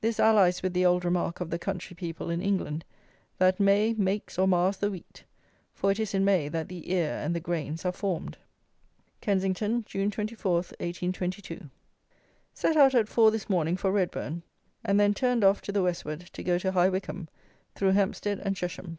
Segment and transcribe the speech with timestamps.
[0.00, 2.84] This allies with the old remark of the country people in England,
[3.38, 5.22] that "May makes or mars the wheat;"
[5.72, 8.36] for it is in May that the ear and the grains are formed.
[9.20, 11.70] Kensington, June 24, 1822.
[12.52, 14.42] Set out at four this morning for Redbourn,
[14.84, 17.28] and then turned off to the Westward to go to High Wycombe,
[17.76, 18.98] through Hempstead and Chesham.